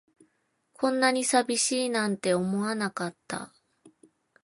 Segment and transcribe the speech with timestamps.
[0.73, 3.53] こんなに寂しいなんて思わなかった